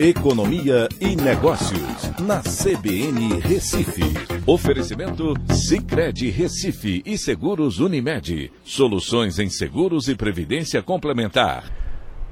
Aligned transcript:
Economia 0.00 0.88
e 1.00 1.16
Negócios, 1.16 2.20
na 2.20 2.40
CBN 2.40 3.40
Recife. 3.40 4.04
Oferecimento 4.46 5.34
Cicred 5.52 6.30
Recife 6.30 7.02
e 7.04 7.18
Seguros 7.18 7.80
Unimed. 7.80 8.52
Soluções 8.62 9.40
em 9.40 9.50
seguros 9.50 10.06
e 10.06 10.14
previdência 10.14 10.80
complementar. 10.84 11.64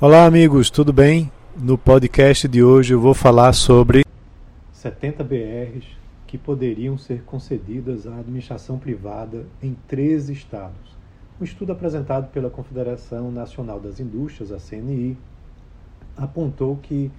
Olá, 0.00 0.24
amigos, 0.24 0.70
tudo 0.70 0.92
bem? 0.92 1.32
No 1.56 1.76
podcast 1.76 2.46
de 2.46 2.62
hoje 2.62 2.94
eu 2.94 3.00
vou 3.00 3.12
falar 3.12 3.52
sobre 3.52 4.04
70 4.70 5.24
BRs 5.24 5.84
que 6.28 6.38
poderiam 6.38 6.96
ser 6.96 7.24
concedidas 7.24 8.06
à 8.06 8.20
administração 8.20 8.78
privada 8.78 9.44
em 9.60 9.76
13 9.88 10.32
estados. 10.32 10.96
Um 11.40 11.44
estudo 11.44 11.72
apresentado 11.72 12.30
pela 12.30 12.50
Confederação 12.50 13.32
Nacional 13.32 13.80
das 13.80 13.98
Indústrias, 13.98 14.52
a 14.52 14.58
CNI, 14.60 15.18
apontou 16.16 16.76
que 16.76 17.10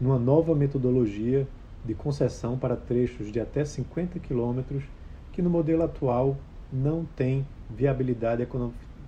numa 0.00 0.18
nova 0.18 0.54
metodologia 0.54 1.46
de 1.84 1.94
concessão 1.94 2.58
para 2.58 2.76
trechos 2.76 3.30
de 3.30 3.38
até 3.40 3.64
50 3.64 4.18
quilômetros, 4.18 4.84
que 5.32 5.42
no 5.42 5.50
modelo 5.50 5.82
atual 5.82 6.36
não 6.72 7.04
tem 7.16 7.46
viabilidade 7.70 8.46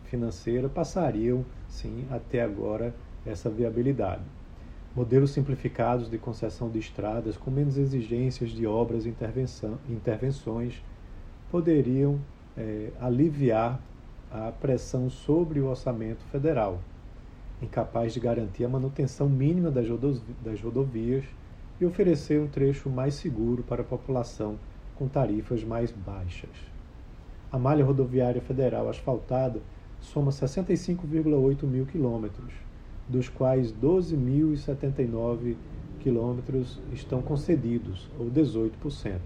financeira, 0.05 0.69
passariam 0.69 1.45
sim 1.69 2.05
até 2.11 2.43
agora 2.43 2.95
essa 3.25 3.51
viabilidade. 3.51 4.23
Modelos 4.95 5.33
simplificados 5.33 6.09
de 6.11 6.17
concessão 6.17 6.71
de 6.71 6.79
estradas 6.79 7.37
com 7.37 7.51
menos 7.51 7.77
exigências 7.77 8.51
de 8.51 8.67
obras 8.67 9.05
e 9.05 9.15
intervenções 9.91 10.83
poderiam 11.51 12.19
é, 12.57 12.91
aliviar 13.01 13.81
a 14.31 14.51
pressão 14.53 15.11
sobre 15.11 15.61
o 15.61 15.67
orçamento 15.67 16.25
federal 16.33 16.81
incapaz 17.63 18.13
de 18.13 18.21
garantir 18.21 18.65
a 18.65 18.69
manutenção 18.69 19.29
mínima 19.29 19.71
das 19.71 20.61
rodovias 20.61 21.25
e 21.81 21.85
oferecer 21.85 22.41
um 22.41 22.49
trecho 22.49 22.89
mais 22.89 23.15
seguro 23.15 23.63
para 23.63 23.83
a 23.83 23.85
população 23.85 24.59
com 24.95 25.09
tarifas 25.09 25.63
mais 25.63 25.91
baixas. 25.91 26.51
A 27.51 27.59
malha 27.59 27.85
rodoviária 27.85 28.41
federal 28.41 28.89
asfaltada 28.89 29.61
soma 30.01 30.31
65,8 30.31 31.65
mil 31.65 31.87
quilômetros, 31.87 32.53
dos 33.09 33.29
quais 33.29 33.73
12.079 33.73 35.57
quilômetros 36.01 36.81
estão 36.93 37.23
concedidos, 37.23 38.09
ou 38.19 38.27
18%. 38.31 39.21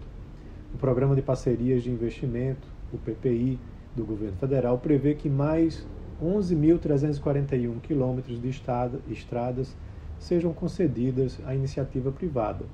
O 0.75 0.79
Programa 0.79 1.15
de 1.15 1.23
Parcerias 1.23 1.83
de 1.83 1.91
Investimento, 1.91 2.69
o 2.93 2.99
PPI, 2.99 3.59
do 3.95 4.05
governo 4.05 4.37
federal 4.37 4.79
prevê 4.79 5.15
que 5.15 5.29
mais 5.29 5.87
11.341 6.23 7.81
quilômetros 7.81 8.41
de 8.41 8.49
estradas 8.49 9.75
sejam 10.19 10.53
concedidas 10.53 11.39
à 11.47 11.55
iniciativa 11.55 12.13
privada, 12.13 12.67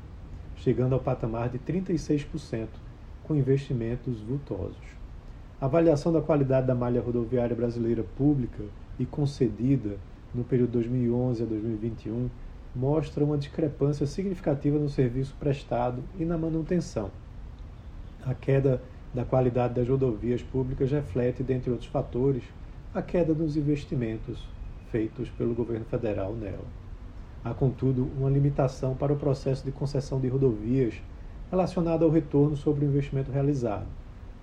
chegando 0.57 0.95
ao 0.95 1.01
patamar 1.01 1.49
de 1.49 1.59
36%, 1.59 2.69
com 3.23 3.37
investimentos 3.37 4.21
vultosos. 4.21 4.77
A 5.61 5.67
avaliação 5.67 6.13
da 6.13 6.21
qualidade 6.21 6.67
da 6.67 6.75
malha 6.75 7.01
rodoviária 7.01 7.55
brasileira 7.55 8.05
pública 8.17 8.65
e 8.99 9.07
concedida 9.07 9.97
no 10.35 10.45
período 10.45 10.73
2011 10.73 11.43
a 11.43 11.47
2021 11.47 12.29
mostra 12.75 13.25
uma 13.25 13.39
discrepância 13.39 14.07
significativa 14.07 14.79
no 14.79 14.89
serviço 14.89 15.35
prestado 15.41 16.03
e 16.19 16.25
na 16.25 16.37
manutenção. 16.37 17.11
A 18.25 18.35
queda 18.35 18.83
da 19.15 19.25
qualidade 19.25 19.75
das 19.75 19.89
rodovias 19.89 20.43
públicas 20.43 20.91
reflete, 20.91 21.43
dentre 21.43 21.71
outros 21.71 21.89
fatores, 21.89 22.43
a 22.99 23.03
queda 23.03 23.35
dos 23.35 23.59
investimentos 23.59 24.43
feitos 24.91 25.29
pelo 25.29 25.55
governo 25.55 25.85
federal 25.85 26.33
nela. 26.33 26.65
Há, 27.45 27.53
contudo, 27.53 28.09
uma 28.19 28.31
limitação 28.31 28.97
para 28.97 29.13
o 29.13 29.19
processo 29.19 29.63
de 29.63 29.71
concessão 29.71 30.19
de 30.19 30.29
rodovias 30.29 30.95
relacionada 31.51 32.07
ao 32.07 32.11
retorno 32.11 32.57
sobre 32.57 32.87
o 32.87 32.89
investimento 32.89 33.31
realizado. 33.31 33.87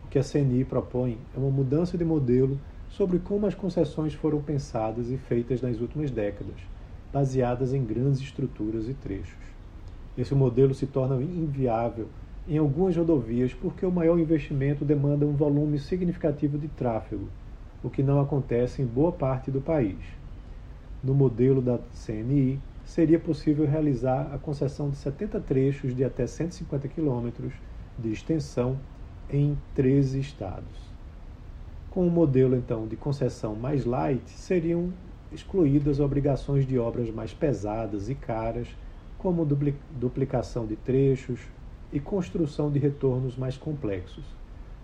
O 0.06 0.08
que 0.08 0.20
a 0.20 0.24
CNI 0.24 0.66
propõe 0.66 1.18
é 1.36 1.40
uma 1.40 1.50
mudança 1.50 1.98
de 1.98 2.06
modelo 2.06 2.60
sobre 2.90 3.18
como 3.18 3.48
as 3.48 3.56
concessões 3.56 4.14
foram 4.14 4.40
pensadas 4.40 5.10
e 5.10 5.18
feitas 5.18 5.60
nas 5.60 5.82
últimas 5.82 6.12
décadas, 6.12 6.58
baseadas 7.12 7.74
em 7.74 7.84
grandes 7.84 8.22
estruturas 8.22 8.88
e 8.88 8.94
trechos. 8.94 9.34
Esse 10.16 10.36
modelo 10.36 10.76
se 10.76 10.86
torna 10.86 11.20
inviável 11.20 12.08
em 12.48 12.60
algumas 12.60 12.96
rodovias 12.96 13.52
porque 13.52 13.84
o 13.84 13.92
maior 13.92 14.20
investimento 14.20 14.86
demanda 14.86 15.26
um 15.26 15.34
volume 15.34 15.80
significativo 15.80 16.56
de 16.60 16.68
tráfego 16.68 17.28
o 17.84 17.90
que 17.90 18.02
não 18.02 18.22
acontece 18.22 18.82
em 18.82 18.86
boa 18.86 19.12
parte 19.12 19.52
do 19.52 19.60
país. 19.60 19.98
No 21.04 21.14
modelo 21.14 21.62
da 21.62 21.80
CNI, 22.06 22.60
seria 22.86 23.20
possível 23.20 23.66
realizar 23.66 24.34
a 24.34 24.38
concessão 24.38 24.90
de 24.90 24.96
70 24.98 25.40
trechos 25.42 25.96
de 25.96 26.04
até 26.04 26.26
150 26.26 26.88
quilômetros 26.88 27.54
de 28.00 28.12
extensão 28.12 28.78
em 29.30 29.58
13 29.76 30.20
estados. 30.20 30.94
Com 31.92 32.08
o 32.08 32.12
modelo 32.12 32.56
então 32.56 32.88
de 32.88 32.96
concessão 32.96 33.56
mais 33.56 33.86
light, 33.86 34.30
seriam 34.30 34.92
excluídas 35.32 36.00
obrigações 36.00 36.66
de 36.66 36.80
obras 36.80 37.10
mais 37.12 37.34
pesadas 37.34 38.10
e 38.10 38.16
caras, 38.16 38.68
como 39.18 39.46
duplicação 39.46 40.66
de 40.66 40.76
trechos 40.76 41.40
e 41.92 42.00
construção 42.00 42.72
de 42.72 42.80
retornos 42.80 43.38
mais 43.38 43.58
complexos. 43.58 44.26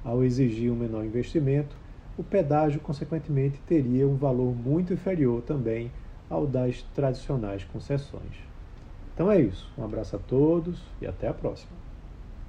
Ao 0.03 0.23
exigir 0.23 0.71
um 0.71 0.75
menor 0.75 1.03
investimento, 1.03 1.75
o 2.19 2.23
pedágio, 2.23 2.81
consequentemente, 2.81 3.61
teria 3.65 4.05
um 4.05 4.17
valor 4.17 4.53
muito 4.53 4.91
inferior 4.91 5.41
também 5.41 5.89
ao 6.29 6.45
das 6.45 6.81
tradicionais 6.93 7.63
concessões. 7.63 8.35
Então 9.13 9.31
é 9.31 9.39
isso. 9.39 9.71
Um 9.77 9.85
abraço 9.85 10.17
a 10.17 10.19
todos 10.19 10.83
e 11.01 11.07
até 11.07 11.29
a 11.29 11.33
próxima. 11.33 11.88